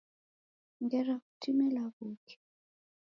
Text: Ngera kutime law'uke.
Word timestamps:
Ngera 0.83 1.13
kutime 1.23 1.65
law'uke. 1.75 2.35